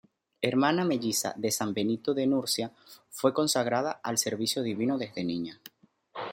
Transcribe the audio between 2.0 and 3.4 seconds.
de Nursia, fue